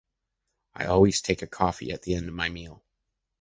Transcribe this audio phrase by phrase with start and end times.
[0.73, 2.83] I always take a coffee at the end of my meal.